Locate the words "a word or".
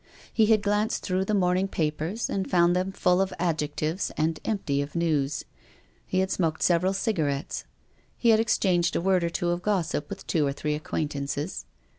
8.95-9.29